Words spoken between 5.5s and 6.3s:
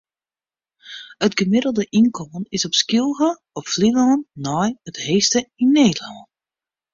yn Nederlân.